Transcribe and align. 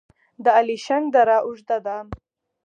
د 0.43 0.45
الیشنګ 0.59 1.05
دره 1.15 1.37
اوږده 1.45 1.77
ده 1.85 1.97